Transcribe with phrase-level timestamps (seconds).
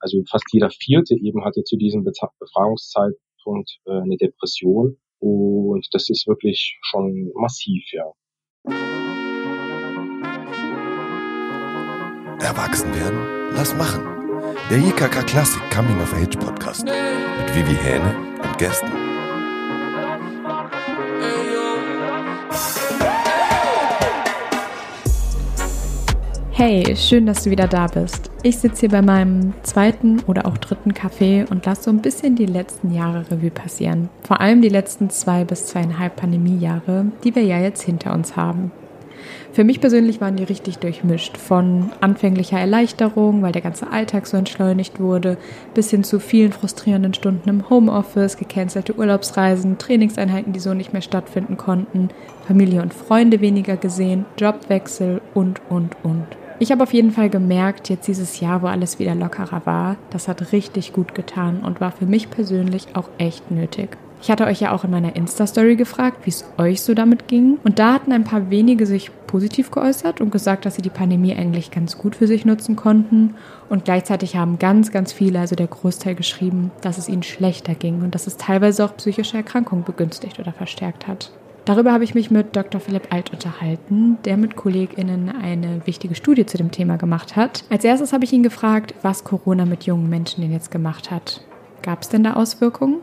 [0.00, 4.96] Also fast jeder Vierte eben hatte zu diesem Befragungszeitpunkt äh, eine Depression.
[5.18, 8.10] Und das ist wirklich schon massiv, ja.
[12.40, 13.52] Erwachsen werden?
[13.54, 14.02] Lass machen.
[14.70, 19.09] Der IKK Klassik Coming of Age Podcast mit Vivi Hähne und Gästen.
[26.62, 28.30] Hey, schön, dass du wieder da bist.
[28.42, 32.36] Ich sitze hier bei meinem zweiten oder auch dritten Kaffee und lasse so ein bisschen
[32.36, 34.10] die letzten Jahre Revue passieren.
[34.24, 38.72] Vor allem die letzten zwei bis zweieinhalb Pandemiejahre, die wir ja jetzt hinter uns haben.
[39.52, 41.38] Für mich persönlich waren die richtig durchmischt.
[41.38, 45.38] Von anfänglicher Erleichterung, weil der ganze Alltag so entschleunigt wurde,
[45.72, 51.00] bis hin zu vielen frustrierenden Stunden im Homeoffice, gecancelte Urlaubsreisen, Trainingseinheiten, die so nicht mehr
[51.00, 52.10] stattfinden konnten,
[52.46, 56.26] Familie und Freunde weniger gesehen, Jobwechsel und, und, und.
[56.62, 60.28] Ich habe auf jeden Fall gemerkt, jetzt dieses Jahr, wo alles wieder lockerer war, das
[60.28, 63.96] hat richtig gut getan und war für mich persönlich auch echt nötig.
[64.20, 67.56] Ich hatte euch ja auch in meiner Insta-Story gefragt, wie es euch so damit ging.
[67.64, 71.34] Und da hatten ein paar wenige sich positiv geäußert und gesagt, dass sie die Pandemie
[71.34, 73.36] eigentlich ganz gut für sich nutzen konnten.
[73.70, 78.02] Und gleichzeitig haben ganz, ganz viele, also der Großteil, geschrieben, dass es ihnen schlechter ging
[78.02, 81.30] und dass es teilweise auch psychische Erkrankungen begünstigt oder verstärkt hat.
[81.70, 82.80] Darüber habe ich mich mit Dr.
[82.80, 87.62] Philipp Alt unterhalten, der mit KollegInnen eine wichtige Studie zu dem Thema gemacht hat.
[87.70, 91.42] Als erstes habe ich ihn gefragt, was Corona mit jungen Menschen denn jetzt gemacht hat.
[91.80, 92.98] Gab es denn da Auswirkungen?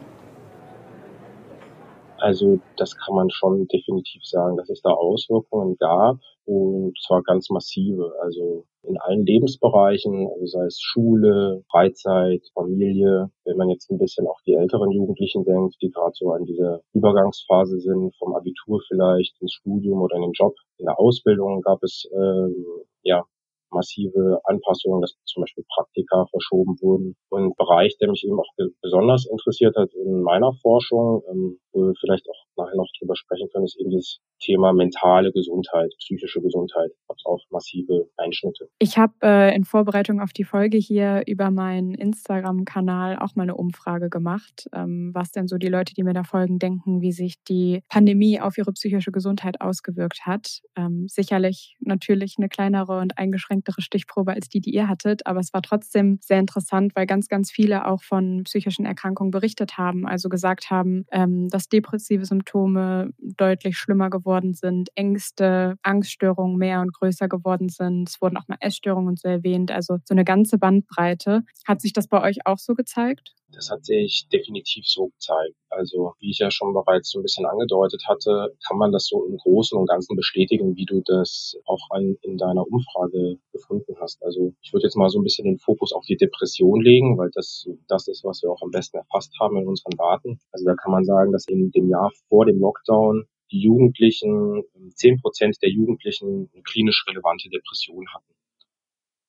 [2.18, 7.50] Also das kann man schon definitiv sagen, dass es da Auswirkungen gab und zwar ganz
[7.50, 8.14] massive.
[8.22, 13.30] Also in allen Lebensbereichen, also sei es Schule, Freizeit, Familie.
[13.44, 16.82] Wenn man jetzt ein bisschen auch die älteren Jugendlichen denkt, die gerade so an dieser
[16.94, 20.56] Übergangsphase sind, vom Abitur vielleicht ins Studium oder in den Job.
[20.78, 22.66] In der Ausbildung gab es ähm,
[23.04, 23.24] ja
[23.72, 27.16] massive Anpassungen, dass zum Beispiel Praktika verschoben wurden.
[27.30, 31.88] Und ein Bereich, der mich eben auch besonders interessiert hat in meiner Forschung, ähm, wo
[31.88, 36.42] wir vielleicht auch nachher noch drüber sprechen können, ist eben das Thema mentale Gesundheit, psychische
[36.42, 36.92] Gesundheit.
[37.10, 38.70] Hat auch massive Einschnitte.
[38.80, 43.56] Ich habe äh, in Vorbereitung auf die Folge hier über meinen Instagram-Kanal auch mal eine
[43.56, 47.36] Umfrage gemacht, ähm, was denn so die Leute, die mir da folgen, denken, wie sich
[47.48, 50.62] die Pandemie auf ihre psychische Gesundheit ausgewirkt hat.
[50.76, 55.54] Ähm, sicherlich natürlich eine kleinere und eingeschränktere Stichprobe als die, die ihr hattet, aber es
[55.54, 60.30] war trotzdem sehr interessant, weil ganz, ganz viele auch von psychischen Erkrankungen berichtet haben, also
[60.30, 67.28] gesagt haben, ähm, dass depressive Symptome deutlich schlimmer geworden sind, Ängste, Angststörungen mehr und größer
[67.28, 68.10] geworden sind.
[68.10, 71.44] Es wurden auch mal Essstörungen so erwähnt, also so eine ganze Bandbreite.
[71.68, 73.34] Hat sich das bei euch auch so gezeigt?
[73.54, 75.56] Das hat sich definitiv so gezeigt.
[75.70, 79.26] Also wie ich ja schon bereits so ein bisschen angedeutet hatte, kann man das so
[79.26, 81.88] im Großen und Ganzen bestätigen, wie du das auch
[82.22, 84.22] in deiner Umfrage gefunden hast.
[84.24, 87.30] Also ich würde jetzt mal so ein bisschen den Fokus auf die Depression legen, weil
[87.34, 90.40] das das ist, was wir auch am besten erfasst haben in unseren Daten.
[90.52, 94.64] Also da kann man sagen, dass in dem Jahr vor dem Lockdown die Jugendlichen,
[94.94, 98.37] zehn Prozent der Jugendlichen eine klinisch relevante Depression hatten.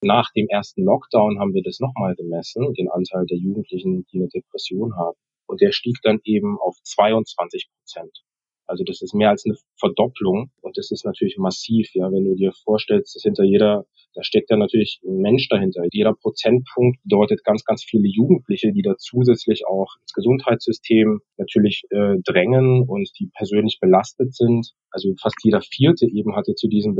[0.00, 4.28] Nach dem ersten Lockdown haben wir das nochmal gemessen, den Anteil der Jugendlichen, die eine
[4.28, 5.18] Depression haben.
[5.46, 8.22] Und der stieg dann eben auf 22 Prozent.
[8.68, 12.34] Also das ist mehr als eine Verdopplung und das ist natürlich massiv, ja, wenn du
[12.34, 15.84] dir vorstellst, dass hinter jeder, da steckt ja natürlich ein Mensch dahinter.
[15.90, 22.16] Jeder Prozentpunkt bedeutet ganz, ganz viele Jugendliche, die da zusätzlich auch ins Gesundheitssystem natürlich äh,
[22.22, 24.74] drängen und die persönlich belastet sind.
[24.90, 26.94] Also fast jeder Vierte eben hatte zu diesem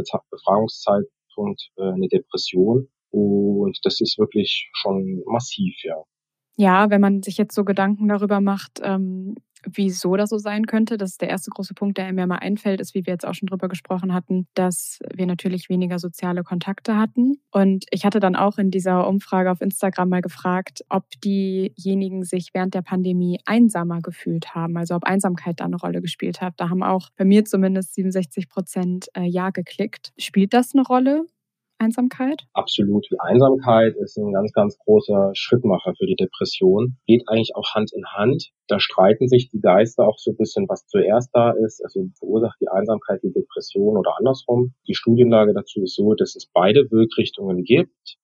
[1.38, 5.96] Befragungszeitpunkt äh, eine Depression und das ist wirklich schon massiv, ja.
[6.56, 10.96] Ja, wenn man sich jetzt so Gedanken darüber macht, ähm, wieso das so sein könnte,
[10.96, 13.34] das ist der erste große Punkt, der mir mal einfällt, ist, wie wir jetzt auch
[13.34, 17.40] schon drüber gesprochen hatten, dass wir natürlich weniger soziale Kontakte hatten.
[17.50, 22.50] Und ich hatte dann auch in dieser Umfrage auf Instagram mal gefragt, ob diejenigen sich
[22.52, 26.54] während der Pandemie einsamer gefühlt haben, also ob Einsamkeit da eine Rolle gespielt hat.
[26.56, 30.12] Da haben auch bei mir zumindest 67 Prozent äh, Ja geklickt.
[30.18, 31.26] Spielt das eine Rolle?
[31.78, 32.42] Einsamkeit?
[32.52, 33.06] Absolut.
[33.10, 36.96] Die Einsamkeit ist ein ganz, ganz großer Schrittmacher für die Depression.
[37.06, 38.50] Geht eigentlich auch Hand in Hand.
[38.66, 41.82] Da streiten sich die Geister auch so ein bisschen, was zuerst da ist.
[41.84, 44.74] Also verursacht die Einsamkeit die Depression oder andersrum.
[44.86, 48.16] Die Studienlage dazu ist so, dass es beide Wirkrichtungen gibt.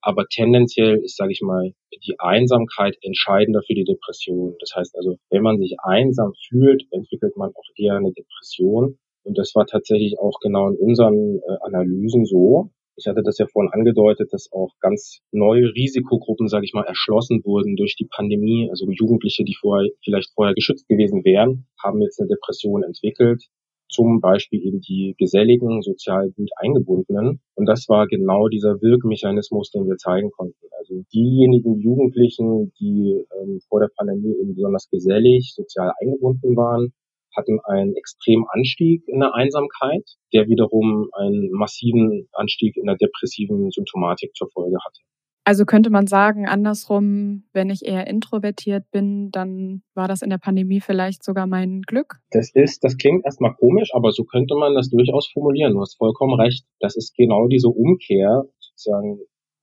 [0.00, 1.74] Aber tendenziell ist, sage ich mal,
[2.04, 4.56] die Einsamkeit entscheidender für die Depression.
[4.58, 8.98] Das heißt also, wenn man sich einsam fühlt, entwickelt man auch eher eine Depression.
[9.22, 12.72] Und das war tatsächlich auch genau in unseren äh, Analysen so.
[12.96, 17.42] Ich hatte das ja vorhin angedeutet, dass auch ganz neue Risikogruppen, sage ich mal, erschlossen
[17.44, 18.68] wurden durch die Pandemie.
[18.70, 23.44] Also Jugendliche, die vorher vielleicht vorher geschützt gewesen wären, haben jetzt eine Depression entwickelt.
[23.88, 27.40] zum Beispiel eben die geselligen, sozial gut eingebundenen.
[27.54, 30.66] Und das war genau dieser Wirkmechanismus, den wir zeigen konnten.
[30.78, 36.92] Also diejenigen Jugendlichen, die ähm, vor der Pandemie eben besonders gesellig, sozial eingebunden waren,
[37.36, 43.70] hatten einen extremen Anstieg in der Einsamkeit, der wiederum einen massiven Anstieg in der depressiven
[43.70, 45.00] Symptomatik zur Folge hatte.
[45.44, 50.38] Also könnte man sagen, andersrum, wenn ich eher introvertiert bin, dann war das in der
[50.38, 52.20] Pandemie vielleicht sogar mein Glück?
[52.30, 55.72] Das ist, das klingt erstmal komisch, aber so könnte man das durchaus formulieren.
[55.72, 56.64] Du hast vollkommen recht.
[56.78, 59.18] Das ist genau diese Umkehr sozusagen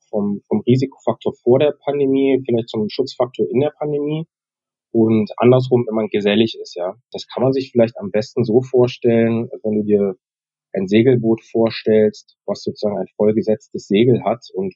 [0.09, 4.27] vom, vom Risikofaktor vor der Pandemie, vielleicht zum Schutzfaktor in der Pandemie
[4.91, 6.95] und andersrum, wenn man gesellig ist, ja.
[7.11, 10.15] Das kann man sich vielleicht am besten so vorstellen, wenn du dir
[10.73, 14.75] ein Segelboot vorstellst, was sozusagen ein vollgesetztes Segel hat und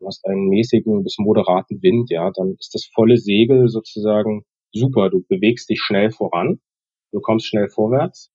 [0.00, 5.10] du hast einen mäßigen bis moderaten Wind, ja, dann ist das volle Segel sozusagen super.
[5.10, 6.60] Du bewegst dich schnell voran,
[7.12, 8.30] du kommst schnell vorwärts.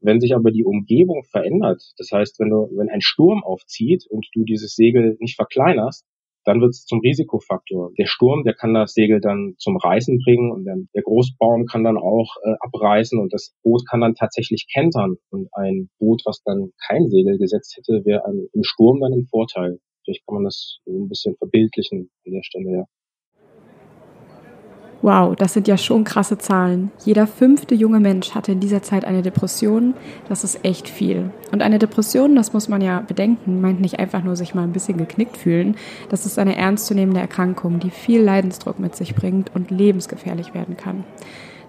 [0.00, 4.28] Wenn sich aber die Umgebung verändert, das heißt, wenn du, wenn ein Sturm aufzieht und
[4.32, 6.04] du dieses Segel nicht verkleinerst,
[6.48, 7.90] dann wird es zum Risikofaktor.
[7.98, 11.84] Der Sturm, der kann das Segel dann zum Reißen bringen und der, der Großbaum kann
[11.84, 15.16] dann auch äh, abreißen und das Boot kann dann tatsächlich kentern.
[15.28, 18.22] Und ein Boot, was dann kein Segel gesetzt hätte, wäre
[18.54, 19.78] im Sturm dann ein Vorteil.
[20.04, 22.84] Vielleicht kann man das ein bisschen verbildlichen an der Stelle, ja.
[25.00, 26.90] Wow, das sind ja schon krasse Zahlen.
[27.04, 29.94] Jeder fünfte junge Mensch hatte in dieser Zeit eine Depression.
[30.28, 31.30] Das ist echt viel.
[31.52, 34.72] Und eine Depression, das muss man ja bedenken, meint nicht einfach nur sich mal ein
[34.72, 35.76] bisschen geknickt fühlen.
[36.08, 41.04] Das ist eine ernstzunehmende Erkrankung, die viel Leidensdruck mit sich bringt und lebensgefährlich werden kann.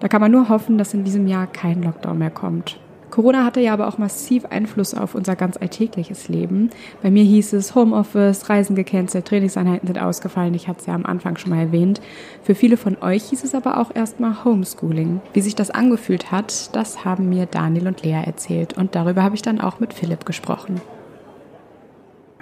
[0.00, 2.80] Da kann man nur hoffen, dass in diesem Jahr kein Lockdown mehr kommt.
[3.10, 6.70] Corona hatte ja aber auch massiv Einfluss auf unser ganz alltägliches Leben.
[7.02, 10.54] Bei mir hieß es Homeoffice, Reisen gecancelt, Trainingseinheiten sind ausgefallen.
[10.54, 12.00] Ich hatte es ja am Anfang schon mal erwähnt.
[12.42, 15.20] Für viele von euch hieß es aber auch erstmal Homeschooling.
[15.32, 18.76] Wie sich das angefühlt hat, das haben mir Daniel und Lea erzählt.
[18.76, 20.80] Und darüber habe ich dann auch mit Philipp gesprochen.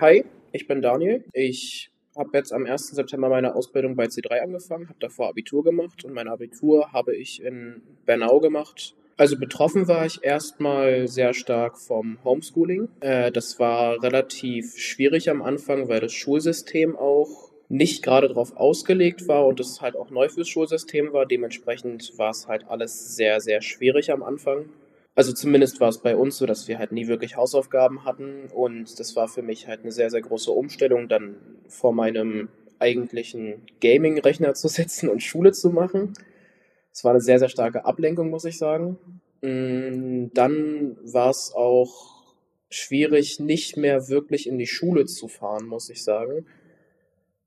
[0.00, 1.24] Hi, ich bin Daniel.
[1.32, 2.88] Ich habe jetzt am 1.
[2.88, 7.42] September meine Ausbildung bei C3 angefangen, habe davor Abitur gemacht und mein Abitur habe ich
[7.42, 12.88] in Bernau gemacht also betroffen war ich erstmal sehr stark vom Homeschooling.
[13.00, 19.28] Äh, das war relativ schwierig am Anfang, weil das Schulsystem auch nicht gerade darauf ausgelegt
[19.28, 21.26] war und es halt auch neu fürs Schulsystem war.
[21.26, 24.70] Dementsprechend war es halt alles sehr, sehr schwierig am Anfang.
[25.16, 29.00] Also zumindest war es bei uns so, dass wir halt nie wirklich Hausaufgaben hatten und
[29.00, 31.34] das war für mich halt eine sehr, sehr große Umstellung, dann
[31.66, 32.48] vor meinem
[32.78, 36.12] eigentlichen Gaming-Rechner zu sitzen und Schule zu machen.
[36.98, 38.98] Es war eine sehr, sehr starke Ablenkung, muss ich sagen.
[39.40, 42.24] Mm, dann war es auch
[42.70, 46.44] schwierig, nicht mehr wirklich in die Schule zu fahren, muss ich sagen,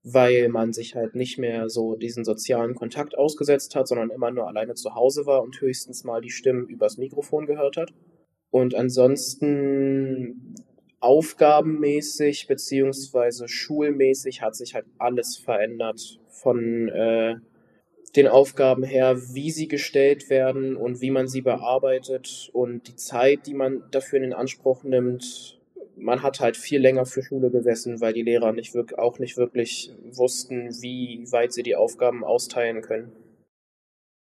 [0.03, 4.48] weil man sich halt nicht mehr so diesen sozialen Kontakt ausgesetzt hat, sondern immer nur
[4.48, 7.92] alleine zu Hause war und höchstens mal die Stimmen übers Mikrofon gehört hat.
[8.51, 10.56] Und ansonsten
[11.01, 16.21] aufgabenmäßig beziehungsweise schulmäßig hat sich halt alles verändert.
[16.30, 17.36] Von äh,
[18.16, 23.48] den Aufgaben her, wie sie gestellt werden und wie man sie bearbeitet und die Zeit,
[23.48, 25.60] die man dafür in Anspruch nimmt.
[25.96, 29.38] Man hat halt viel länger für Schule gesessen, weil die Lehrer nicht wirklich, auch nicht
[29.38, 33.12] wirklich wussten, wie weit sie die Aufgaben austeilen können.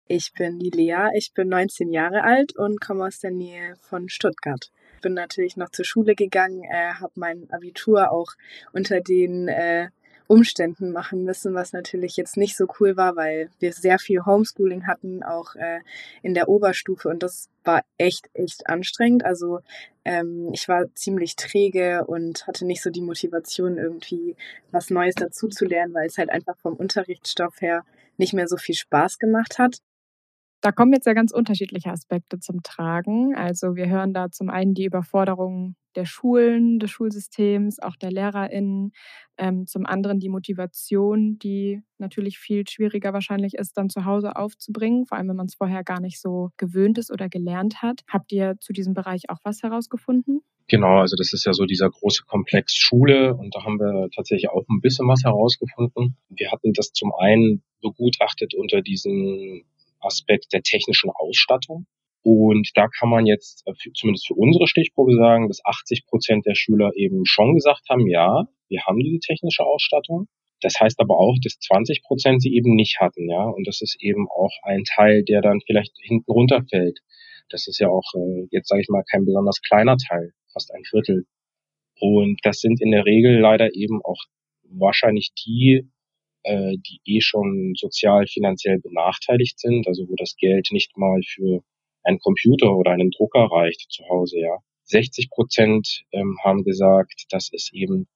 [0.09, 4.09] Ich bin die Lea, ich bin 19 Jahre alt und komme aus der Nähe von
[4.09, 4.71] Stuttgart.
[5.03, 8.33] Bin natürlich noch zur Schule gegangen, äh, habe mein Abitur auch
[8.73, 9.89] unter den äh,
[10.29, 14.87] Umständen machen müssen, was natürlich jetzt nicht so cool war, weil wir sehr viel Homeschooling
[14.87, 15.81] hatten, auch äh,
[16.23, 19.25] in der Oberstufe und das war echt, echt anstrengend.
[19.25, 19.61] Also
[20.05, 24.37] ähm, ich war ziemlich träge und hatte nicht so die Motivation, irgendwie
[24.71, 27.85] was Neues dazu zu lernen, weil es halt einfach vom Unterrichtsstoff her
[28.17, 29.79] nicht mehr so viel Spaß gemacht hat.
[30.67, 33.37] Da kommen jetzt ja ganz unterschiedliche Aspekte zum Tragen.
[33.37, 38.91] Also wir hören da zum einen die Überforderung der Schulen, des Schulsystems, auch der LehrerInnen.
[39.39, 45.07] Ähm, zum anderen die Motivation, die natürlich viel schwieriger wahrscheinlich ist, dann zu Hause aufzubringen,
[45.07, 48.03] vor allem wenn man es vorher gar nicht so gewöhnt ist oder gelernt hat.
[48.09, 50.41] Habt ihr zu diesem Bereich auch was herausgefunden?
[50.67, 54.51] Genau, also das ist ja so dieser große Komplex Schule und da haben wir tatsächlich
[54.51, 56.17] auch ein bisschen was herausgefunden.
[56.29, 59.63] Wir hatten das zum einen begutachtet unter diesem
[60.07, 61.87] Aspekt der technischen Ausstattung.
[62.23, 66.57] Und da kann man jetzt äh, zumindest für unsere Stichprobe sagen, dass 80 Prozent der
[66.57, 70.27] Schüler eben schon gesagt haben, ja, wir haben diese technische Ausstattung.
[70.61, 73.45] Das heißt aber auch, dass 20 Prozent sie eben nicht hatten, ja.
[73.45, 76.99] Und das ist eben auch ein Teil, der dann vielleicht hinten runterfällt.
[77.51, 80.83] Das ist ja auch äh, jetzt sage ich mal kein besonders kleiner Teil, fast ein
[80.85, 81.27] Viertel.
[82.01, 84.23] Und das sind in der Regel leider eben auch
[84.65, 85.89] wahrscheinlich die,
[86.47, 91.63] äh, die eh schon sozial finanziell benachteiligt sind, also wo das Geld nicht mal für
[92.05, 94.59] ein Computer oder einen Drucker reicht zu Hause, ja.
[94.85, 98.07] 60 Prozent ähm, haben gesagt, dass es eben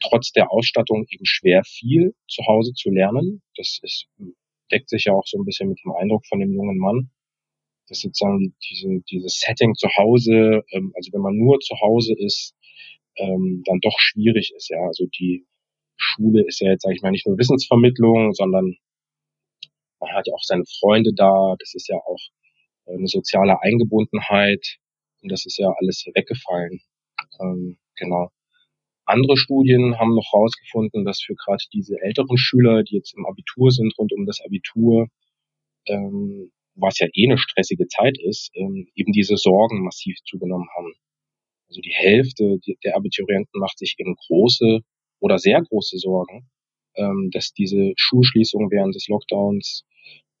[0.00, 3.40] trotz der Ausstattung eben schwer fiel, zu Hause zu lernen.
[3.56, 4.06] Das ist,
[4.70, 7.10] deckt sich ja auch so ein bisschen mit dem Eindruck von dem jungen Mann.
[7.88, 12.14] Das sozusagen die, diese, dieses Setting zu Hause, ähm, also wenn man nur zu Hause
[12.18, 12.54] ist,
[13.16, 14.80] ähm, dann doch schwierig ist, ja.
[14.86, 15.46] Also die
[16.02, 18.76] Schule ist ja jetzt, sage ich mal, nicht nur Wissensvermittlung, sondern
[20.00, 21.54] man hat ja auch seine Freunde da.
[21.58, 22.18] Das ist ja auch
[22.86, 24.78] äh, eine soziale Eingebundenheit.
[25.22, 26.80] Und das ist ja alles weggefallen.
[27.40, 28.30] Ähm, genau.
[29.04, 33.70] Andere Studien haben noch herausgefunden, dass für gerade diese älteren Schüler, die jetzt im Abitur
[33.70, 35.08] sind, rund um das Abitur,
[35.86, 40.92] ähm, was ja eh eine stressige Zeit ist, ähm, eben diese Sorgen massiv zugenommen haben.
[41.68, 44.80] Also die Hälfte der Abiturienten macht sich eben große
[45.22, 46.50] oder sehr große Sorgen,
[46.96, 49.84] ähm, dass diese Schulschließungen während des Lockdowns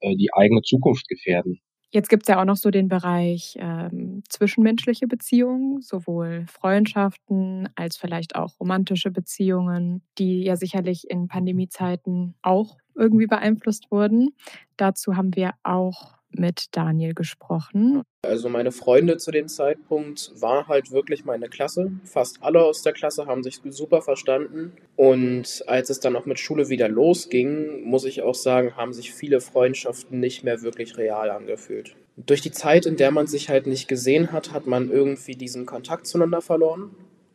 [0.00, 1.60] äh, die eigene Zukunft gefährden.
[1.94, 7.98] Jetzt gibt es ja auch noch so den Bereich ähm, zwischenmenschliche Beziehungen, sowohl Freundschaften als
[7.98, 14.30] vielleicht auch romantische Beziehungen, die ja sicherlich in Pandemiezeiten auch irgendwie beeinflusst wurden.
[14.78, 18.02] Dazu haben wir auch mit Daniel gesprochen.
[18.24, 21.92] Also meine Freunde zu dem Zeitpunkt war halt wirklich meine Klasse.
[22.04, 24.72] Fast alle aus der Klasse haben sich super verstanden.
[24.96, 29.12] Und als es dann auch mit Schule wieder losging, muss ich auch sagen, haben sich
[29.12, 31.96] viele Freundschaften nicht mehr wirklich real angefühlt.
[32.16, 35.66] Durch die Zeit, in der man sich halt nicht gesehen hat, hat man irgendwie diesen
[35.66, 36.94] Kontakt zueinander verloren.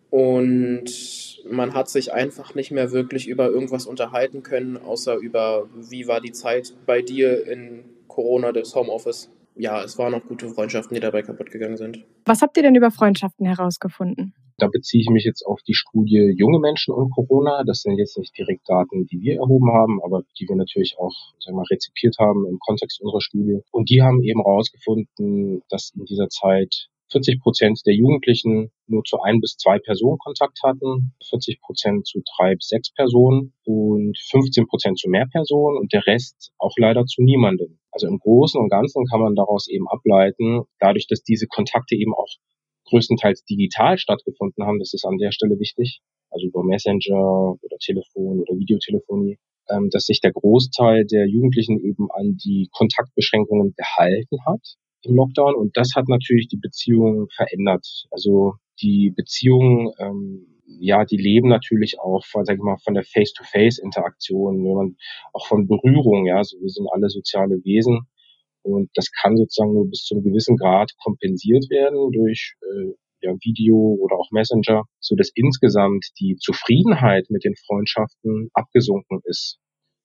[0.09, 0.85] Und
[1.49, 6.21] man hat sich einfach nicht mehr wirklich über irgendwas unterhalten können, außer über, wie war
[6.21, 7.83] die Zeit bei dir in
[8.17, 9.29] Corona, das Homeoffice.
[9.55, 12.03] Ja, es waren auch gute Freundschaften, die dabei kaputt gegangen sind.
[12.25, 14.33] Was habt ihr denn über Freundschaften herausgefunden?
[14.57, 17.61] Da beziehe ich mich jetzt auf die Studie Junge Menschen und Corona.
[17.63, 21.13] Das sind jetzt nicht direkt Daten, die wir erhoben haben, aber die wir natürlich auch
[21.39, 23.59] sagen wir mal, rezipiert haben im Kontext unserer Studie.
[23.71, 29.21] Und die haben eben herausgefunden, dass in dieser Zeit 40 Prozent der Jugendlichen nur zu
[29.21, 34.67] ein bis zwei Personen Kontakt hatten, 40 Prozent zu drei bis sechs Personen und 15
[34.67, 37.79] Prozent zu mehr Personen und der Rest auch leider zu niemandem.
[37.91, 42.13] Also im Großen und Ganzen kann man daraus eben ableiten, dadurch, dass diese Kontakte eben
[42.13, 42.29] auch
[42.89, 48.41] größtenteils digital stattgefunden haben, das ist an der Stelle wichtig, also über Messenger oder Telefon
[48.41, 54.77] oder Videotelefonie, ähm, dass sich der Großteil der Jugendlichen eben an die Kontaktbeschränkungen gehalten hat
[55.03, 57.85] im Lockdown und das hat natürlich die Beziehung verändert.
[58.11, 63.03] Also die Beziehungen, ähm, ja, die leben natürlich auch von, sag ich mal, von der
[63.03, 64.95] Face-to-Face-Interaktion, wenn man
[65.33, 68.07] auch von Berührung, ja, also wir sind alle soziale Wesen
[68.63, 73.33] und das kann sozusagen nur bis zu einem gewissen Grad kompensiert werden durch äh, ja,
[73.41, 79.57] Video oder auch Messenger, so dass insgesamt die Zufriedenheit mit den Freundschaften abgesunken ist.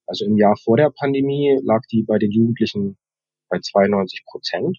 [0.06, 2.96] Also im Jahr vor der Pandemie lag die bei den Jugendlichen
[3.52, 4.78] bei 92 Prozent.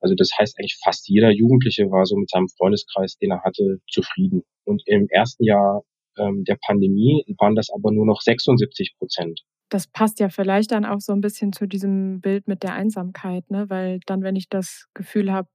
[0.00, 3.78] Also das heißt eigentlich fast jeder Jugendliche war so mit seinem Freundeskreis, den er hatte,
[3.90, 4.42] zufrieden.
[4.64, 5.82] Und im ersten Jahr
[6.18, 9.40] ähm, der Pandemie waren das aber nur noch 76 Prozent.
[9.70, 13.50] Das passt ja vielleicht dann auch so ein bisschen zu diesem Bild mit der Einsamkeit,
[13.50, 13.70] ne?
[13.70, 15.48] Weil dann, wenn ich das Gefühl habe,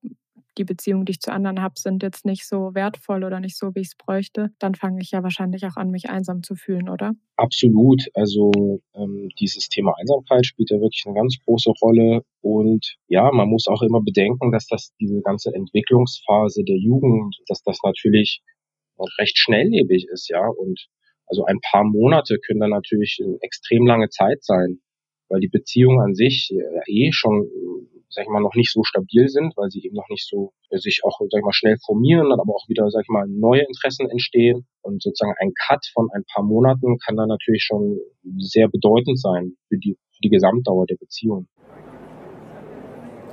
[0.57, 3.73] die Beziehungen, die ich zu anderen habe, sind jetzt nicht so wertvoll oder nicht so,
[3.75, 6.89] wie ich es bräuchte, dann fange ich ja wahrscheinlich auch an, mich einsam zu fühlen,
[6.89, 7.13] oder?
[7.35, 8.03] Absolut.
[8.13, 12.21] Also ähm, dieses Thema Einsamkeit spielt ja wirklich eine ganz große Rolle.
[12.41, 17.61] Und ja, man muss auch immer bedenken, dass das diese ganze Entwicklungsphase der Jugend, dass
[17.63, 18.41] das natürlich
[19.19, 20.47] recht schnelllebig ist, ja.
[20.47, 20.87] Und
[21.27, 24.79] also ein paar Monate können dann natürlich eine extrem lange Zeit sein,
[25.29, 27.47] weil die Beziehung an sich äh, eh schon
[28.09, 31.01] sag ich mal, noch nicht so stabil sind, weil sie eben noch nicht so sich
[31.03, 34.09] auch, sag ich mal, schnell formieren, dann aber auch wieder, sag ich mal, neue Interessen
[34.09, 34.65] entstehen.
[34.81, 37.99] Und sozusagen ein Cut von ein paar Monaten kann dann natürlich schon
[38.37, 41.47] sehr bedeutend sein für die, für die Gesamtdauer der Beziehung.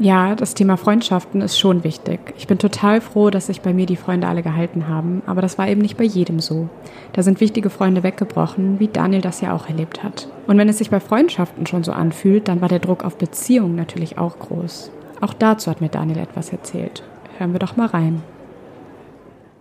[0.00, 2.34] Ja, das Thema Freundschaften ist schon wichtig.
[2.36, 5.56] Ich bin total froh, dass sich bei mir die Freunde alle gehalten haben, aber das
[5.56, 6.68] war eben nicht bei jedem so.
[7.12, 10.28] Da sind wichtige Freunde weggebrochen, wie Daniel das ja auch erlebt hat.
[10.48, 13.76] Und wenn es sich bei Freundschaften schon so anfühlt, dann war der Druck auf Beziehungen
[13.76, 14.90] natürlich auch groß.
[15.20, 17.04] Auch dazu hat mir Daniel etwas erzählt.
[17.38, 18.20] Hören wir doch mal rein.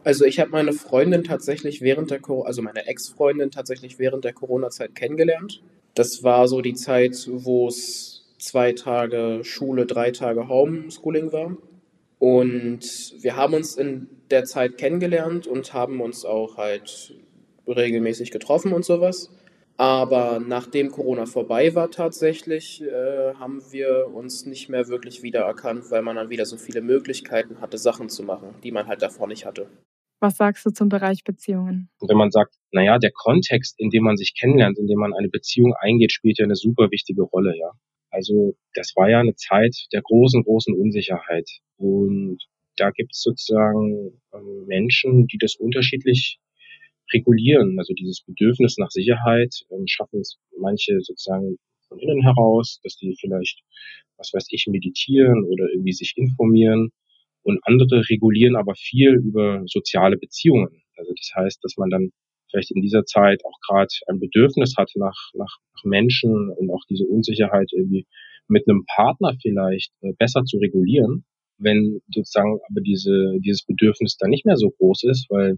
[0.03, 4.95] Also ich habe meine Freundin tatsächlich während der also meine Ex-Freundin tatsächlich während der Corona-Zeit
[4.95, 5.61] kennengelernt.
[5.93, 8.12] Das war so die Zeit, wo es
[8.43, 11.57] zwei Tage Schule, drei Tage Homeschooling war.
[12.19, 17.15] Und wir haben uns in der Zeit kennengelernt und haben uns auch halt
[17.67, 19.29] regelmäßig getroffen und sowas.
[19.75, 26.03] Aber nachdem Corona vorbei war tatsächlich, äh, haben wir uns nicht mehr wirklich wiedererkannt, weil
[26.03, 29.45] man dann wieder so viele Möglichkeiten hatte, Sachen zu machen, die man halt davor nicht
[29.45, 29.67] hatte.
[30.19, 31.89] Was sagst du zum Bereich Beziehungen?
[31.99, 35.27] wenn man sagt, naja, der Kontext, in dem man sich kennenlernt, in dem man eine
[35.27, 37.71] Beziehung eingeht, spielt ja eine super wichtige Rolle, ja.
[38.13, 41.49] Also das war ja eine Zeit der großen, großen Unsicherheit.
[41.77, 42.37] Und
[42.77, 46.39] da gibt es sozusagen ähm, Menschen, die das unterschiedlich
[47.11, 47.79] regulieren.
[47.79, 53.15] Also dieses Bedürfnis nach Sicherheit ähm, schaffen es manche sozusagen von innen heraus, dass die
[53.19, 53.63] vielleicht,
[54.17, 56.91] was weiß ich, meditieren oder irgendwie sich informieren.
[57.41, 60.83] Und andere regulieren aber viel über soziale Beziehungen.
[60.97, 62.11] Also das heißt, dass man dann
[62.53, 66.83] vielleicht in dieser Zeit auch gerade ein Bedürfnis hat nach, nach, nach Menschen und auch
[66.89, 68.05] diese Unsicherheit irgendwie
[68.47, 71.25] mit einem Partner vielleicht äh, besser zu regulieren,
[71.57, 75.57] wenn sozusagen aber diese, dieses Bedürfnis dann nicht mehr so groß ist, weil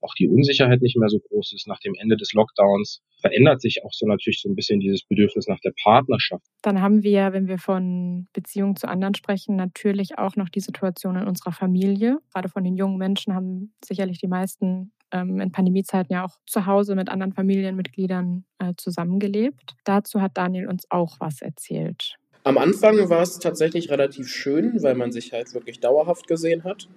[0.00, 3.82] auch die Unsicherheit nicht mehr so groß ist nach dem Ende des Lockdowns, verändert sich
[3.84, 6.44] auch so natürlich so ein bisschen dieses Bedürfnis nach der Partnerschaft.
[6.62, 11.16] Dann haben wir, wenn wir von Beziehungen zu anderen sprechen, natürlich auch noch die Situation
[11.16, 12.18] in unserer Familie.
[12.32, 16.66] Gerade von den jungen Menschen haben sicherlich die meisten ähm, in Pandemiezeiten ja auch zu
[16.66, 19.74] Hause mit anderen Familienmitgliedern äh, zusammengelebt.
[19.84, 22.16] Dazu hat Daniel uns auch was erzählt.
[22.44, 26.88] Am Anfang war es tatsächlich relativ schön, weil man sich halt wirklich dauerhaft gesehen hat.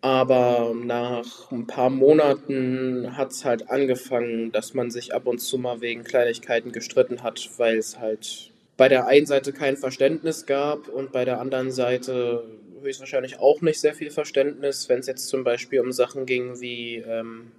[0.00, 5.58] Aber nach ein paar Monaten hat es halt angefangen, dass man sich ab und zu
[5.58, 10.88] mal wegen Kleinigkeiten gestritten hat, weil es halt bei der einen Seite kein Verständnis gab
[10.88, 12.44] und bei der anderen Seite
[12.80, 16.96] höchstwahrscheinlich auch nicht sehr viel Verständnis, wenn es jetzt zum Beispiel um Sachen ging wie
[16.96, 17.52] ähm,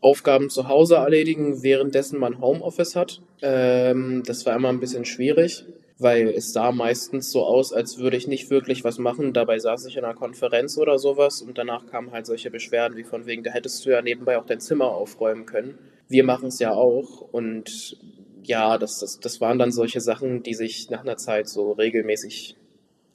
[0.00, 3.22] Aufgaben zu Hause erledigen, währenddessen man Homeoffice hat.
[3.40, 5.64] Ähm, das war immer ein bisschen schwierig
[6.02, 9.32] weil es sah meistens so aus, als würde ich nicht wirklich was machen.
[9.32, 13.04] Dabei saß ich in einer Konferenz oder sowas und danach kamen halt solche Beschwerden wie
[13.04, 15.78] von wegen, da hättest du ja nebenbei auch dein Zimmer aufräumen können.
[16.08, 17.96] Wir machen es ja auch und
[18.42, 22.56] ja, das, das, das waren dann solche Sachen, die sich nach einer Zeit so regelmäßig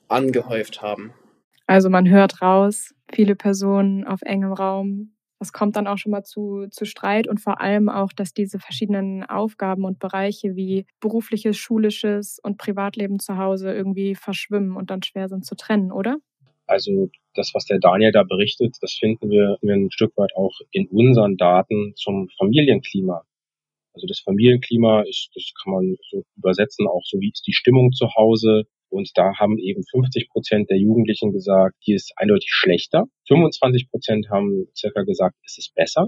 [0.08, 1.14] angehäuft haben.
[1.68, 6.24] Also man hört raus, viele Personen auf engem Raum, das kommt dann auch schon mal
[6.24, 11.58] zu, zu Streit und vor allem auch, dass diese verschiedenen Aufgaben und Bereiche wie berufliches,
[11.58, 16.18] schulisches und Privatleben zu Hause irgendwie verschwimmen und dann schwer sind zu trennen, oder?
[16.66, 20.88] Also das, was der Daniel da berichtet, das finden wir ein Stück weit auch in
[20.88, 23.24] unseren Daten zum Familienklima.
[23.94, 27.94] Also das Familienklima ist, das kann man so übersetzen, auch so wie ist die Stimmung
[27.94, 33.06] zu Hause, und da haben eben 50 Prozent der Jugendlichen gesagt, die ist eindeutig schlechter.
[33.28, 36.08] 25 Prozent haben circa gesagt, es ist besser.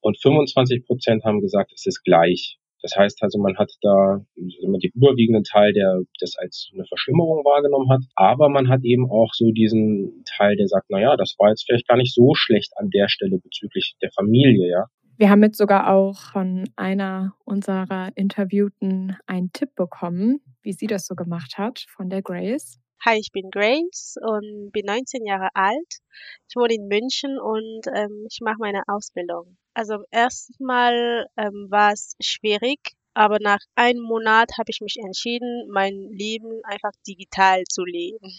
[0.00, 2.58] Und 25 Prozent haben gesagt, es ist gleich.
[2.82, 7.90] Das heißt also, man hat da den überwiegenden Teil, der das als eine Verschlimmerung wahrgenommen
[7.90, 8.02] hat.
[8.14, 11.64] Aber man hat eben auch so diesen Teil, der sagt, na ja, das war jetzt
[11.64, 14.84] vielleicht gar nicht so schlecht an der Stelle bezüglich der Familie, ja.
[15.16, 21.06] Wir haben jetzt sogar auch von einer unserer Interviewten einen Tipp bekommen, wie sie das
[21.06, 22.80] so gemacht hat, von der Grace.
[23.06, 26.00] Hi, ich bin Grace und bin 19 Jahre alt.
[26.48, 29.56] Ich wohne in München und ähm, ich mache meine Ausbildung.
[29.72, 32.80] Also erstmal ähm, war es schwierig,
[33.12, 38.36] aber nach einem Monat habe ich mich entschieden, mein Leben einfach digital zu leben.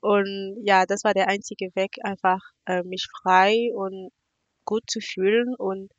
[0.00, 4.10] Und ja, das war der einzige Weg, einfach äh, mich frei und
[4.68, 5.90] gut zu fühlen und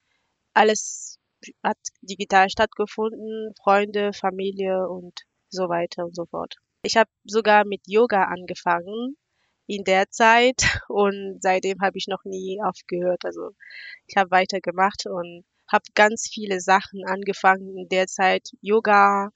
[0.53, 1.17] alles
[1.63, 6.53] hat digital stattgefunden, Freunde, Familie und so weiter und so fort.
[6.83, 9.17] Ich habe sogar mit Yoga angefangen
[9.65, 13.25] in der Zeit und seitdem habe ich noch nie aufgehört.
[13.25, 13.49] Also
[14.05, 18.51] ich habe weitergemacht und habe ganz viele Sachen angefangen in der Zeit.
[18.61, 19.31] Yoga,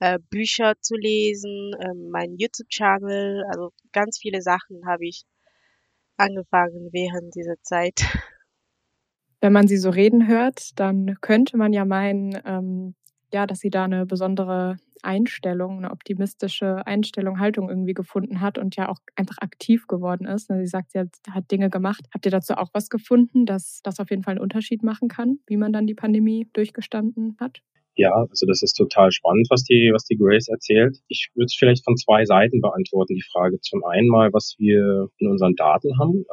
[0.00, 5.24] äh, Bücher zu lesen, äh, mein YouTube-Channel, also ganz viele Sachen habe ich
[6.16, 8.00] angefangen während dieser Zeit.
[9.40, 12.94] Wenn man sie so reden hört, dann könnte man ja meinen, ähm,
[13.32, 18.76] ja, dass sie da eine besondere Einstellung, eine optimistische Einstellung, Haltung irgendwie gefunden hat und
[18.76, 20.48] ja auch einfach aktiv geworden ist.
[20.48, 22.04] Sie sagt, sie hat, Dinge gemacht.
[22.12, 25.38] Habt ihr dazu auch was gefunden, dass das auf jeden Fall einen Unterschied machen kann,
[25.46, 27.60] wie man dann die Pandemie durchgestanden hat?
[27.94, 30.98] Ja, also das ist total spannend, was die, was die Grace erzählt.
[31.08, 33.60] Ich würde es vielleicht von zwei Seiten beantworten, die Frage.
[33.60, 36.24] Zum einen mal, was wir in unseren Daten haben.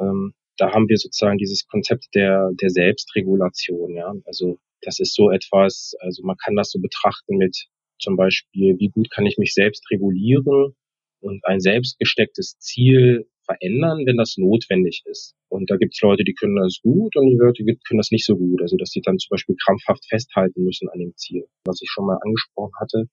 [0.57, 4.13] Da haben wir sozusagen dieses Konzept der, der Selbstregulation, ja.
[4.25, 7.67] Also das ist so etwas, also man kann das so betrachten mit
[7.99, 10.75] zum Beispiel, wie gut kann ich mich selbst regulieren
[11.21, 15.35] und ein selbst gestecktes Ziel verändern, wenn das notwendig ist.
[15.49, 18.25] Und da gibt es Leute, die können das gut und die Leute können das nicht
[18.25, 18.61] so gut.
[18.61, 21.45] Also dass sie dann zum Beispiel krampfhaft festhalten müssen an dem Ziel.
[21.65, 23.05] Was ich schon mal angesprochen hatte,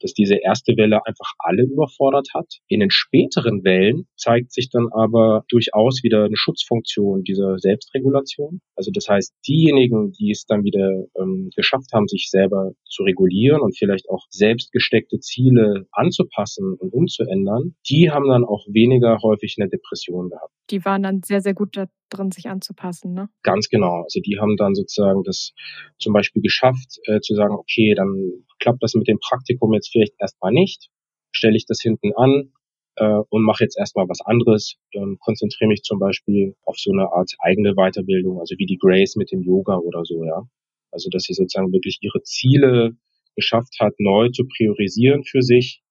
[0.00, 2.46] dass diese erste Welle einfach alle überfordert hat.
[2.68, 8.60] In den späteren Wellen zeigt sich dann aber durchaus wieder eine Schutzfunktion dieser Selbstregulation.
[8.76, 13.60] Also das heißt, diejenigen, die es dann wieder ähm, geschafft haben, sich selber zu regulieren
[13.60, 19.56] und vielleicht auch selbst gesteckte Ziele anzupassen und umzuändern, die haben dann auch weniger häufig
[19.58, 20.52] eine Depression gehabt.
[20.70, 21.76] Die waren dann sehr, sehr gut
[22.10, 23.28] drin, sich anzupassen, ne?
[23.42, 24.02] Ganz genau.
[24.02, 25.52] Also die haben dann sozusagen das
[25.98, 30.14] zum Beispiel geschafft, äh, zu sagen, okay, dann klappt das mit dem Praktikum jetzt vielleicht
[30.18, 30.88] erstmal nicht.
[31.32, 32.52] stelle ich das hinten an
[32.96, 37.12] äh, und mache jetzt erstmal was anderes, ähm, konzentriere mich zum Beispiel auf so eine
[37.12, 40.42] Art eigene Weiterbildung, also wie die Grace mit dem Yoga oder so, ja.
[40.90, 42.96] Also dass sie sozusagen wirklich ihre Ziele
[43.36, 45.82] geschafft hat, neu zu priorisieren für sich,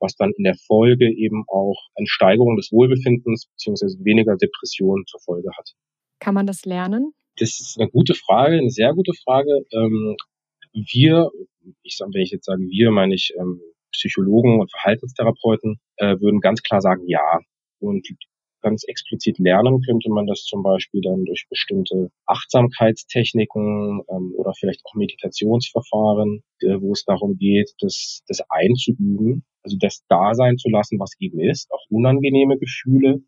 [0.00, 5.20] was dann in der Folge eben auch eine Steigerung des Wohlbefindens beziehungsweise weniger Depressionen zur
[5.20, 5.74] Folge hat.
[6.18, 7.12] Kann man das lernen?
[7.38, 9.64] Das ist eine gute Frage, eine sehr gute Frage.
[9.72, 10.16] Ähm,
[10.72, 11.30] wir,
[11.82, 13.60] ich sage, wenn ich jetzt sage wir, meine ich ähm,
[13.92, 17.40] Psychologen und Verhaltenstherapeuten, äh, würden ganz klar sagen, ja.
[17.80, 18.06] Und
[18.60, 24.80] ganz explizit lernen könnte man das zum Beispiel dann durch bestimmte Achtsamkeitstechniken ähm, oder vielleicht
[24.84, 30.68] auch Meditationsverfahren, äh, wo es darum geht, das, das einzuüben, also das da sein zu
[30.70, 33.20] lassen, was eben ist, auch unangenehme Gefühle,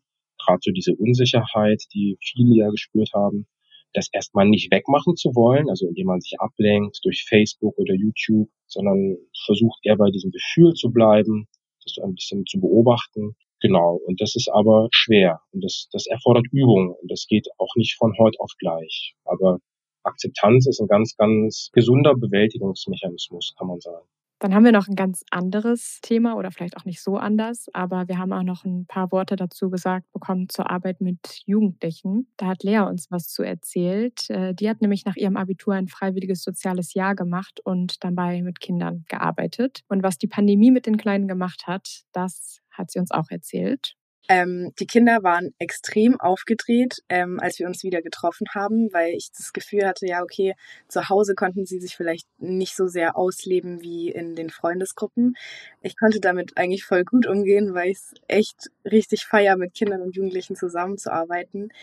[0.45, 3.45] gerade so diese Unsicherheit, die viele ja gespürt haben,
[3.93, 8.49] das erstmal nicht wegmachen zu wollen, also indem man sich ablenkt durch Facebook oder YouTube,
[8.67, 11.47] sondern versucht eher bei diesem Gefühl zu bleiben,
[11.83, 13.35] das so ein bisschen zu beobachten.
[13.61, 17.75] Genau, und das ist aber schwer und das, das erfordert Übung und das geht auch
[17.75, 19.13] nicht von heute auf gleich.
[19.25, 19.59] Aber
[20.03, 24.07] Akzeptanz ist ein ganz, ganz gesunder Bewältigungsmechanismus, kann man sagen.
[24.41, 28.07] Dann haben wir noch ein ganz anderes Thema oder vielleicht auch nicht so anders, aber
[28.07, 32.27] wir haben auch noch ein paar Worte dazu gesagt bekommen zur Arbeit mit Jugendlichen.
[32.37, 34.31] Da hat Lea uns was zu erzählt.
[34.31, 38.59] Äh, die hat nämlich nach ihrem Abitur ein freiwilliges soziales Jahr gemacht und dabei mit
[38.59, 39.81] Kindern gearbeitet.
[39.89, 43.95] Und was die Pandemie mit den Kleinen gemacht hat, das hat sie uns auch erzählt.
[44.31, 49.29] Ähm, die Kinder waren extrem aufgedreht, ähm, als wir uns wieder getroffen haben, weil ich
[49.37, 50.55] das Gefühl hatte, ja, okay,
[50.87, 55.35] zu Hause konnten sie sich vielleicht nicht so sehr ausleben wie in den Freundesgruppen.
[55.81, 60.01] Ich konnte damit eigentlich voll gut umgehen, weil ich es echt richtig feier, mit Kindern
[60.01, 61.73] und Jugendlichen zusammenzuarbeiten.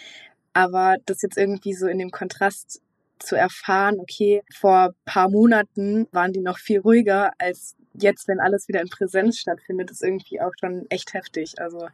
[0.55, 2.81] Aber das jetzt irgendwie so in dem Kontrast
[3.19, 8.69] zu erfahren, okay, vor paar Monaten waren die noch viel ruhiger als jetzt, wenn alles
[8.69, 11.61] wieder in Präsenz stattfindet, ist irgendwie auch schon echt heftig.
[11.61, 11.89] Also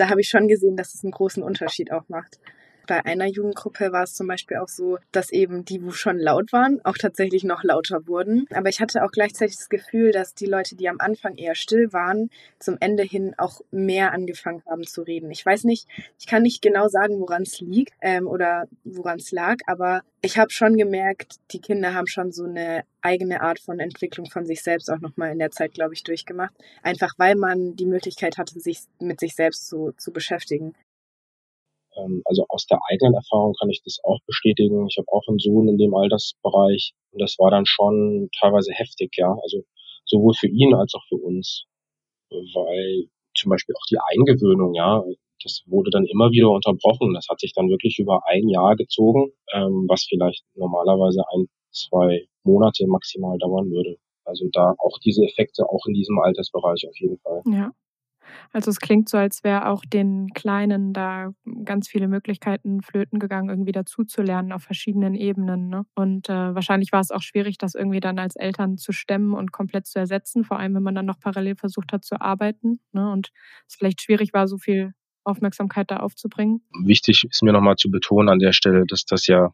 [0.00, 2.40] da habe ich schon gesehen, dass es einen großen Unterschied auch macht.
[2.90, 6.52] Bei einer Jugendgruppe war es zum Beispiel auch so, dass eben die, wo schon laut
[6.52, 8.46] waren, auch tatsächlich noch lauter wurden.
[8.52, 11.92] Aber ich hatte auch gleichzeitig das Gefühl, dass die Leute, die am Anfang eher still
[11.92, 15.30] waren, zum Ende hin auch mehr angefangen haben zu reden.
[15.30, 15.86] Ich weiß nicht,
[16.18, 20.36] ich kann nicht genau sagen, woran es liegt ähm, oder woran es lag, aber ich
[20.36, 24.64] habe schon gemerkt, die Kinder haben schon so eine eigene Art von Entwicklung von sich
[24.64, 26.54] selbst auch nochmal in der Zeit, glaube ich, durchgemacht.
[26.82, 30.74] Einfach weil man die Möglichkeit hatte, sich mit sich selbst so zu beschäftigen.
[31.96, 34.86] Ähm, also aus der eigenen Erfahrung kann ich das auch bestätigen.
[34.88, 39.14] Ich habe auch einen Sohn in dem Altersbereich und das war dann schon teilweise heftig,
[39.16, 39.36] ja.
[39.42, 39.62] Also
[40.04, 41.64] sowohl für ihn als auch für uns,
[42.30, 45.02] weil zum Beispiel auch die Eingewöhnung, ja,
[45.42, 47.14] das wurde dann immer wieder unterbrochen.
[47.14, 52.26] Das hat sich dann wirklich über ein Jahr gezogen, ähm, was vielleicht normalerweise ein, zwei
[52.44, 53.96] Monate maximal dauern würde.
[54.24, 57.42] Also da auch diese Effekte auch in diesem Altersbereich auf jeden Fall.
[57.46, 57.70] Ja.
[58.52, 61.30] Also es klingt so, als wäre auch den Kleinen da
[61.64, 65.68] ganz viele Möglichkeiten flöten gegangen, irgendwie dazuzulernen auf verschiedenen Ebenen.
[65.68, 65.84] Ne?
[65.94, 69.52] Und äh, wahrscheinlich war es auch schwierig, das irgendwie dann als Eltern zu stemmen und
[69.52, 72.80] komplett zu ersetzen, vor allem wenn man dann noch parallel versucht hat zu arbeiten.
[72.92, 73.10] Ne?
[73.10, 73.30] Und
[73.68, 74.92] es vielleicht schwierig war, so viel
[75.24, 76.62] Aufmerksamkeit da aufzubringen.
[76.84, 79.50] Wichtig ist mir nochmal zu betonen an der Stelle, dass das ja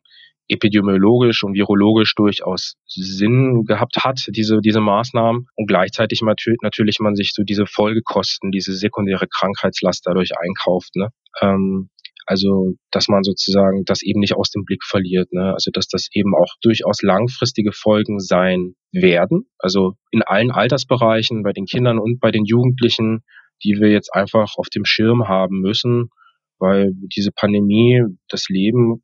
[0.49, 5.47] epidemiologisch und virologisch durchaus Sinn gehabt hat, diese, diese Maßnahmen.
[5.55, 10.95] Und gleichzeitig natürlich, man sich so diese Folgekosten, diese sekundäre Krankheitslast dadurch einkauft.
[10.95, 11.09] Ne?
[11.41, 11.91] Ähm,
[12.27, 15.33] also, dass man sozusagen das eben nicht aus dem Blick verliert.
[15.33, 15.53] Ne?
[15.53, 19.49] Also, dass das eben auch durchaus langfristige Folgen sein werden.
[19.59, 23.23] Also in allen Altersbereichen, bei den Kindern und bei den Jugendlichen,
[23.63, 26.11] die wir jetzt einfach auf dem Schirm haben müssen,
[26.59, 29.03] weil diese Pandemie das Leben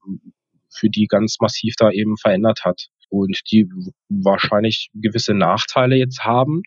[0.73, 3.69] für die ganz massiv da eben verändert hat und die
[4.09, 6.63] wahrscheinlich gewisse Nachteile jetzt haben,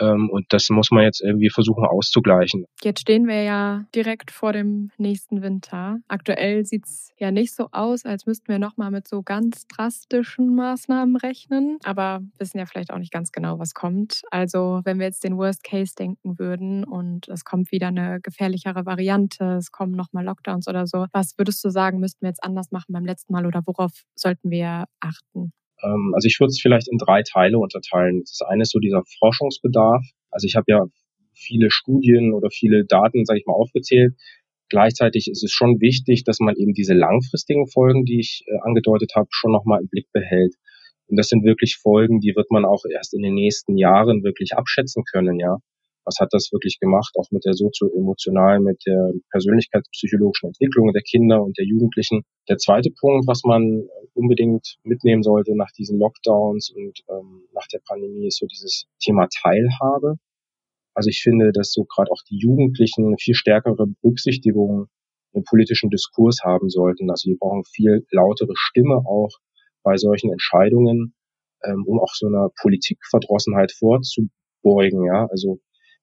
[0.00, 2.66] und das muss man jetzt irgendwie versuchen auszugleichen.
[2.82, 5.98] Jetzt stehen wir ja direkt vor dem nächsten Winter.
[6.08, 10.54] Aktuell sieht es ja nicht so aus, als müssten wir nochmal mit so ganz drastischen
[10.54, 11.78] Maßnahmen rechnen.
[11.84, 14.22] Aber wissen ja vielleicht auch nicht ganz genau, was kommt.
[14.30, 18.86] Also wenn wir jetzt den Worst Case denken würden und es kommt wieder eine gefährlichere
[18.86, 21.06] Variante, es kommen nochmal Lockdowns oder so.
[21.12, 24.50] Was würdest du sagen, müssten wir jetzt anders machen beim letzten Mal oder worauf sollten
[24.50, 25.52] wir achten?
[25.82, 28.20] Ähm, also ich würde es vielleicht in drei Teile unterteilen.
[28.20, 30.04] Das eine ist so dieser Forschungsbedarf.
[30.30, 30.84] Also ich habe ja
[31.34, 34.14] viele Studien oder viele Daten, sage ich mal, aufgezählt.
[34.68, 39.12] Gleichzeitig ist es schon wichtig, dass man eben diese langfristigen Folgen, die ich äh, angedeutet
[39.14, 40.54] habe, schon nochmal im Blick behält.
[41.08, 44.54] Und das sind wirklich Folgen, die wird man auch erst in den nächsten Jahren wirklich
[44.54, 45.58] abschätzen können, ja
[46.06, 51.42] was hat das wirklich gemacht, auch mit der sozio-emotionalen, mit der persönlichkeitspsychologischen Entwicklung der Kinder
[51.42, 52.22] und der Jugendlichen.
[52.48, 57.80] Der zweite Punkt, was man unbedingt mitnehmen sollte nach diesen Lockdowns und ähm, nach der
[57.86, 60.14] Pandemie, ist so dieses Thema Teilhabe.
[60.94, 64.86] Also ich finde, dass so gerade auch die Jugendlichen viel stärkere Berücksichtigung
[65.32, 67.10] im politischen Diskurs haben sollten.
[67.10, 69.30] Also die brauchen viel lautere Stimme auch
[69.82, 71.14] bei solchen Entscheidungen,
[71.64, 75.04] ähm, um auch so einer Politikverdrossenheit vorzubeugen.
[75.04, 75.58] Ja, also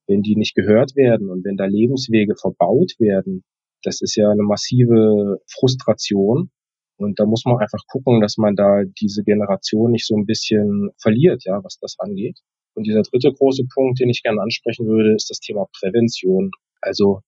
[0.07, 3.43] wenn die nicht gehört werden und wenn da Lebenswege verbaut werden,
[3.83, 6.49] das ist ja eine massive Frustration.
[6.97, 10.91] Und da muss man einfach gucken, dass man da diese Generation nicht so ein bisschen
[11.01, 12.39] verliert, ja, was das angeht.
[12.75, 16.51] Und dieser dritte große Punkt, den ich gerne ansprechen würde, ist das Thema Prävention.
[16.81, 17.21] Also,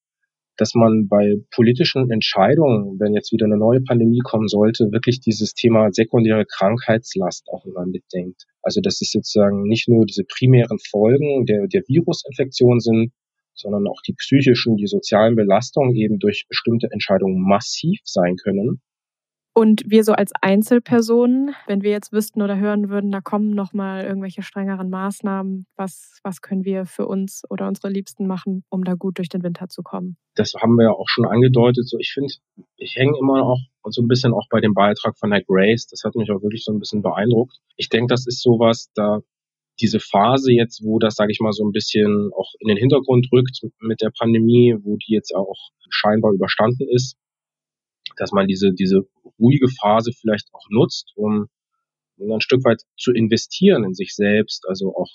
[0.58, 5.54] dass man bei politischen Entscheidungen, wenn jetzt wieder eine neue Pandemie kommen sollte, wirklich dieses
[5.54, 8.46] Thema sekundäre Krankheitslast auch immer mitdenkt.
[8.66, 13.14] Also, dass es sozusagen nicht nur diese primären Folgen der, der Virusinfektion sind,
[13.54, 18.82] sondern auch die psychischen, die sozialen Belastungen eben durch bestimmte Entscheidungen massiv sein können
[19.56, 24.04] und wir so als Einzelpersonen, wenn wir jetzt wüssten oder hören würden, da kommen nochmal
[24.04, 28.96] irgendwelche strengeren Maßnahmen, was, was können wir für uns oder unsere Liebsten machen, um da
[28.96, 30.18] gut durch den Winter zu kommen?
[30.36, 31.88] Das haben wir ja auch schon angedeutet.
[31.88, 32.34] So, ich finde,
[32.76, 35.88] ich hänge immer auch so ein bisschen auch bei dem Beitrag von der Grace.
[35.88, 37.56] Das hat mich auch wirklich so ein bisschen beeindruckt.
[37.78, 39.22] Ich denke, das ist sowas, da
[39.80, 43.28] diese Phase jetzt, wo das, sage ich mal, so ein bisschen auch in den Hintergrund
[43.32, 47.16] rückt mit der Pandemie, wo die jetzt auch scheinbar überstanden ist,
[48.18, 49.08] dass man diese, diese
[49.40, 51.48] ruhige Phase vielleicht auch nutzt, um
[52.18, 55.10] ein Stück weit zu investieren in sich selbst, also auch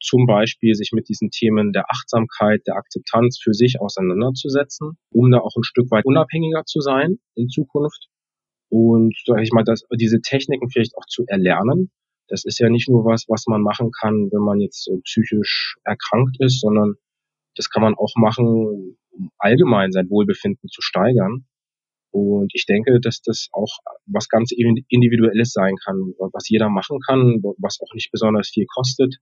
[0.00, 5.40] zum Beispiel sich mit diesen Themen der Achtsamkeit, der Akzeptanz für sich auseinanderzusetzen, um da
[5.40, 8.08] auch ein Stück weit unabhängiger zu sein in Zukunft
[8.70, 11.90] und sage ich mal, dass diese Techniken vielleicht auch zu erlernen.
[12.28, 16.36] Das ist ja nicht nur was, was man machen kann, wenn man jetzt psychisch erkrankt
[16.38, 16.94] ist, sondern
[17.54, 21.44] das kann man auch machen, um allgemein sein Wohlbefinden zu steigern.
[22.12, 25.96] Und ich denke, dass das auch was ganz Individuelles sein kann,
[26.32, 29.16] was jeder machen kann, was auch nicht besonders viel kostet.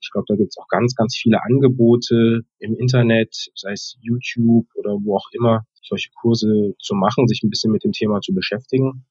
[0.00, 4.66] Ich glaube, da gibt es auch ganz, ganz viele Angebote im Internet, sei es YouTube
[4.74, 8.32] oder wo auch immer, solche Kurse zu machen, sich ein bisschen mit dem Thema zu
[8.34, 9.04] beschäftigen.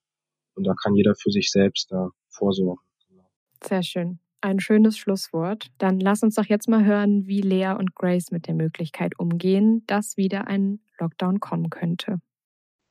[0.56, 2.82] Und da kann jeder für sich selbst da vorsorgen.
[3.64, 4.20] Sehr schön.
[4.42, 5.68] Ein schönes Schlusswort.
[5.78, 9.84] Dann lass uns doch jetzt mal hören, wie Lea und Grace mit der Möglichkeit umgehen,
[9.86, 12.18] dass wieder ein Lockdown kommen könnte.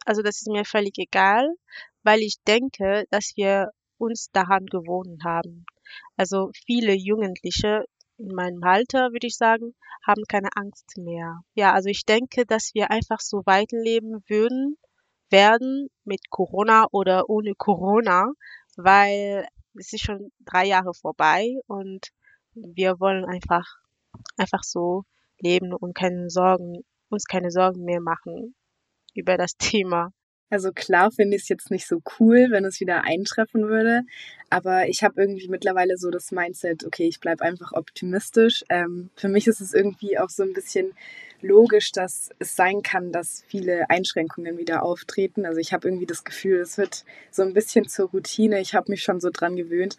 [0.06, 1.54] Also das ist mir völlig egal,
[2.02, 5.66] weil ich denke, dass wir uns daran gewohnt haben.
[6.16, 7.84] Also viele Jugendliche
[8.18, 9.74] in meinem Alter, würde ich sagen,
[10.06, 11.40] haben keine Angst mehr.
[11.54, 14.76] Ja, also ich denke, dass wir einfach so weiterleben würden,
[15.30, 18.32] werden mit Corona oder ohne Corona,
[18.76, 22.08] weil es ist schon drei Jahre vorbei und
[22.54, 23.66] wir wollen einfach,
[24.36, 25.04] einfach so
[25.38, 28.54] leben und keine Sorgen, uns keine Sorgen mehr machen
[29.14, 30.12] über das Thema.
[30.50, 34.02] Also klar finde ich es jetzt nicht so cool, wenn es wieder eintreffen würde,
[34.50, 38.64] aber ich habe irgendwie mittlerweile so das Mindset, okay, ich bleibe einfach optimistisch.
[38.68, 40.92] Ähm, für mich ist es irgendwie auch so ein bisschen
[41.40, 45.46] logisch, dass es sein kann, dass viele Einschränkungen wieder auftreten.
[45.46, 48.60] Also ich habe irgendwie das Gefühl, es wird so ein bisschen zur Routine.
[48.60, 49.96] Ich habe mich schon so dran gewöhnt.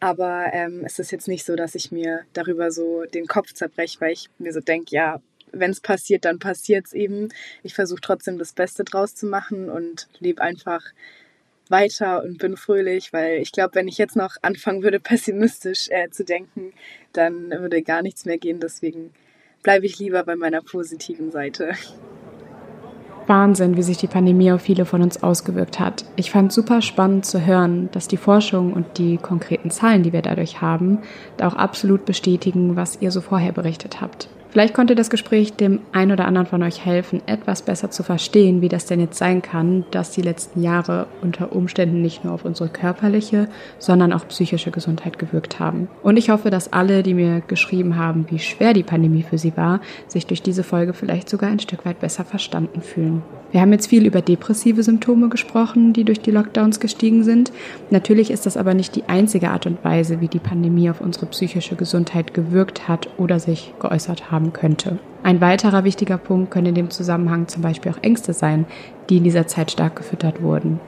[0.00, 4.00] Aber ähm, es ist jetzt nicht so, dass ich mir darüber so den Kopf zerbreche,
[4.00, 5.20] weil ich mir so denke, ja,
[5.52, 7.28] wenn es passiert, dann passiert es eben.
[7.62, 10.82] Ich versuche trotzdem das Beste draus zu machen und lebe einfach
[11.70, 16.10] weiter und bin fröhlich, weil ich glaube, wenn ich jetzt noch anfangen würde, pessimistisch äh,
[16.10, 16.72] zu denken,
[17.12, 18.60] dann würde gar nichts mehr gehen.
[18.60, 19.12] Deswegen
[19.62, 21.74] bleibe ich lieber bei meiner positiven Seite.
[23.28, 26.06] Wahnsinn, wie sich die Pandemie auf viele von uns ausgewirkt hat.
[26.16, 30.22] Ich fand super spannend zu hören, dass die Forschung und die konkreten Zahlen, die wir
[30.22, 31.00] dadurch haben,
[31.40, 34.30] auch absolut bestätigen, was ihr so vorher berichtet habt.
[34.58, 38.60] Vielleicht konnte das Gespräch dem einen oder anderen von euch helfen, etwas besser zu verstehen,
[38.60, 42.44] wie das denn jetzt sein kann, dass die letzten Jahre unter Umständen nicht nur auf
[42.44, 45.86] unsere körperliche, sondern auch psychische Gesundheit gewirkt haben.
[46.02, 49.56] Und ich hoffe, dass alle, die mir geschrieben haben, wie schwer die Pandemie für sie
[49.56, 53.22] war, sich durch diese Folge vielleicht sogar ein Stück weit besser verstanden fühlen.
[53.52, 57.52] Wir haben jetzt viel über depressive Symptome gesprochen, die durch die Lockdowns gestiegen sind.
[57.90, 61.26] Natürlich ist das aber nicht die einzige Art und Weise, wie die Pandemie auf unsere
[61.26, 64.98] psychische Gesundheit gewirkt hat oder sich geäußert haben könnte.
[65.22, 68.66] Ein weiterer wichtiger Punkt können in dem Zusammenhang zum Beispiel auch Ängste sein,
[69.08, 70.80] die in dieser Zeit stark gefüttert wurden.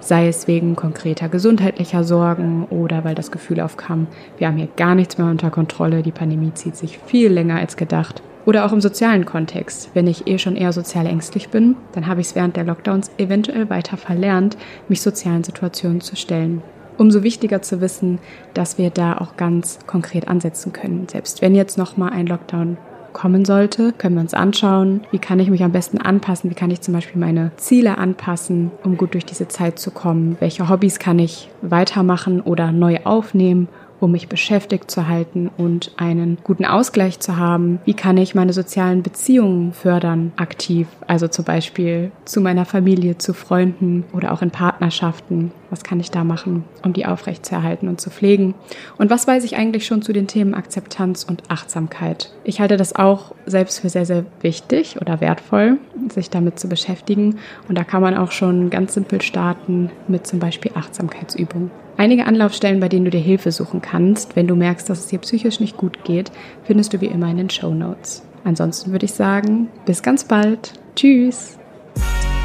[0.00, 4.06] Sei es wegen konkreter gesundheitlicher Sorgen oder weil das Gefühl aufkam,
[4.38, 7.76] wir haben hier gar nichts mehr unter Kontrolle, die Pandemie zieht sich viel länger als
[7.76, 9.90] gedacht oder auch im sozialen Kontext.
[9.94, 13.10] Wenn ich eh schon eher sozial ängstlich bin, dann habe ich es während der Lockdowns
[13.18, 14.56] eventuell weiter verlernt,
[14.88, 16.62] mich sozialen Situationen zu stellen.
[16.96, 18.18] Umso wichtiger zu wissen,
[18.52, 21.08] dass wir da auch ganz konkret ansetzen können.
[21.10, 22.76] Selbst wenn jetzt nochmal ein Lockdown
[23.14, 26.70] kommen sollte, können wir uns anschauen, wie kann ich mich am besten anpassen, wie kann
[26.70, 30.98] ich zum Beispiel meine Ziele anpassen, um gut durch diese Zeit zu kommen, welche Hobbys
[30.98, 33.68] kann ich weitermachen oder neu aufnehmen
[34.04, 37.80] um mich beschäftigt zu halten und einen guten Ausgleich zu haben?
[37.86, 40.86] Wie kann ich meine sozialen Beziehungen fördern aktiv?
[41.06, 45.52] Also zum Beispiel zu meiner Familie, zu Freunden oder auch in Partnerschaften.
[45.70, 48.54] Was kann ich da machen, um die aufrechtzuerhalten und zu pflegen?
[48.98, 52.30] Und was weiß ich eigentlich schon zu den Themen Akzeptanz und Achtsamkeit?
[52.44, 55.78] Ich halte das auch selbst für sehr, sehr wichtig oder wertvoll,
[56.12, 57.38] sich damit zu beschäftigen.
[57.68, 61.83] Und da kann man auch schon ganz simpel starten mit zum Beispiel Achtsamkeitsübungen.
[61.96, 65.20] Einige Anlaufstellen, bei denen du dir Hilfe suchen kannst, wenn du merkst, dass es dir
[65.20, 66.32] psychisch nicht gut geht,
[66.64, 68.22] findest du wie immer in den Show Notes.
[68.42, 70.72] Ansonsten würde ich sagen, bis ganz bald.
[70.96, 71.56] Tschüss.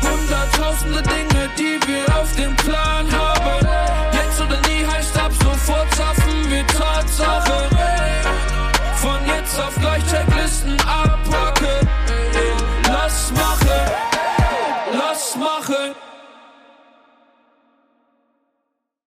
[0.01, 2.98] Hunderttausende Dinge, die wir auf dem Plan.